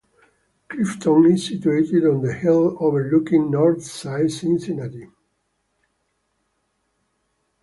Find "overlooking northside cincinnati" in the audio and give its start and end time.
2.79-5.07